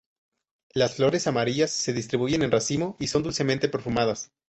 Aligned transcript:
Las 0.73 0.95
flores 0.95 1.27
amarillas 1.27 1.69
se 1.69 1.93
distribuyen 1.93 2.41
en 2.41 2.49
racimo 2.49 2.97
y 2.99 3.05
son 3.05 3.21
dulcemente 3.21 3.69
perfumadas. 3.69 4.31